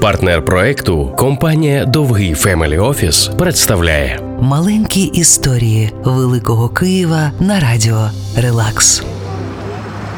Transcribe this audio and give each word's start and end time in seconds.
Партнер 0.00 0.44
проекту 0.44 1.14
компанія 1.16 1.84
Довгий 1.84 2.34
Family 2.34 2.78
Office 2.78 3.30
представляє 3.38 4.20
Маленькі 4.40 5.02
історії 5.02 5.92
Великого 6.04 6.68
Києва 6.68 7.30
на 7.40 7.60
радіо 7.60 8.10
Релакс. 8.36 9.02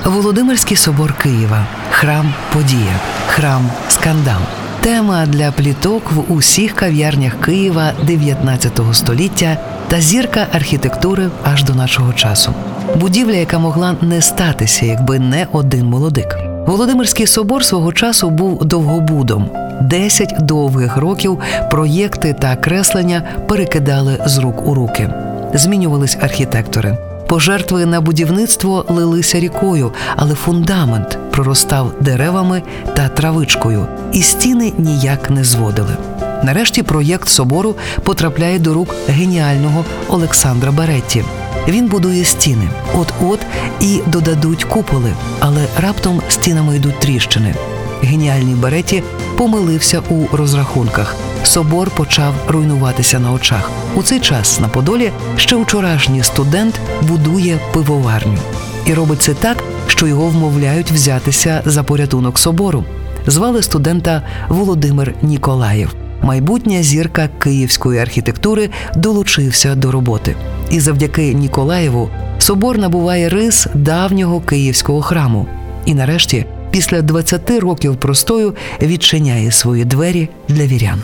Володимирський 0.04 0.76
собор 0.76 1.14
Києва. 1.18 1.66
Храм 1.90 2.34
Подія. 2.52 3.00
Храм 3.26 3.70
Скандал. 3.88 4.40
Тема 4.80 5.26
для 5.26 5.52
пліток 5.52 6.12
в 6.12 6.32
усіх 6.32 6.74
кав'ярнях 6.74 7.40
Києва 7.44 7.92
19 8.06 8.80
століття 8.92 9.56
та 9.88 10.00
зірка 10.00 10.46
архітектури 10.52 11.28
аж 11.44 11.64
до 11.64 11.74
нашого 11.74 12.12
часу. 12.12 12.54
Будівля, 12.96 13.34
яка 13.34 13.58
могла 13.58 13.96
не 14.02 14.22
статися, 14.22 14.86
якби 14.86 15.18
не 15.18 15.46
один 15.52 15.86
молодик. 15.86 16.36
Володимирський 16.66 17.26
собор 17.26 17.64
свого 17.64 17.92
часу 17.92 18.30
був 18.30 18.64
довгобудом. 18.64 19.50
Десять 19.80 20.34
довгих 20.40 20.96
років 20.96 21.38
проєкти 21.70 22.32
та 22.32 22.56
креслення 22.56 23.22
перекидали 23.48 24.18
з 24.26 24.38
рук 24.38 24.66
у 24.66 24.74
руки. 24.74 25.10
Змінювались 25.54 26.18
архітектори. 26.20 26.98
Пожертви 27.28 27.86
на 27.86 28.00
будівництво 28.00 28.84
лилися 28.88 29.40
рікою, 29.40 29.92
але 30.16 30.34
фундамент 30.34 31.18
проростав 31.30 31.92
деревами 32.00 32.62
та 32.94 33.08
травичкою, 33.08 33.86
і 34.12 34.22
стіни 34.22 34.72
ніяк 34.78 35.30
не 35.30 35.44
зводили. 35.44 35.96
Нарешті 36.42 36.82
проєкт 36.82 37.28
собору 37.28 37.74
потрапляє 38.02 38.58
до 38.58 38.74
рук 38.74 38.94
геніального 39.08 39.84
Олександра 40.08 40.72
Баретті. 40.72 41.24
Він 41.68 41.86
будує 41.86 42.24
стіни, 42.24 42.68
от-от 42.94 43.40
і 43.80 44.00
додадуть 44.06 44.64
куполи, 44.64 45.12
але 45.38 45.66
раптом 45.80 46.22
стінами 46.28 46.76
йдуть 46.76 47.00
тріщини. 47.00 47.54
Геніальний 48.02 48.54
Бареті 48.54 49.02
помилився 49.36 50.02
у 50.10 50.36
розрахунках. 50.36 51.16
Собор 51.42 51.90
почав 51.90 52.34
руйнуватися 52.48 53.18
на 53.18 53.32
очах. 53.32 53.70
У 53.94 54.02
цей 54.02 54.20
час 54.20 54.60
на 54.60 54.68
Подолі 54.68 55.12
ще 55.36 55.56
вчорашній 55.56 56.22
студент 56.22 56.80
будує 57.02 57.58
пивоварню 57.72 58.38
і 58.86 58.94
робить 58.94 59.22
це 59.22 59.34
так, 59.34 59.64
що 59.86 60.06
його 60.06 60.26
вмовляють 60.26 60.92
взятися 60.92 61.62
за 61.64 61.82
порятунок 61.82 62.38
собору. 62.38 62.84
Звали 63.26 63.62
студента 63.62 64.22
Володимир 64.48 65.14
Ніколаєв. 65.22 65.94
Майбутня 66.22 66.82
зірка 66.82 67.28
київської 67.38 68.00
архітектури 68.00 68.70
долучився 68.96 69.74
до 69.74 69.92
роботи. 69.92 70.36
І 70.70 70.80
завдяки 70.80 71.34
Ніколаєву 71.34 72.10
собор 72.38 72.78
набуває 72.78 73.28
рис 73.28 73.66
давнього 73.74 74.40
київського 74.40 75.02
храму. 75.02 75.46
І 75.86 75.94
нарешті, 75.94 76.46
після 76.70 77.02
20 77.02 77.50
років 77.50 77.96
простою, 77.96 78.54
відчиняє 78.82 79.50
свої 79.50 79.84
двері 79.84 80.28
для 80.48 80.66
вірян. 80.66 81.02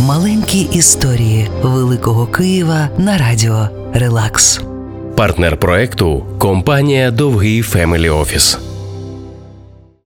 Маленькі 0.00 0.60
історії 0.60 1.48
Великого 1.62 2.26
Києва 2.26 2.88
на 2.98 3.18
радіо 3.18 3.68
Релакс. 3.94 4.60
партнер 5.16 5.56
проекту 5.56 6.24
компанія 6.38 7.10
Довгий 7.10 7.62
Family 7.62 8.08
Office. 8.10 8.58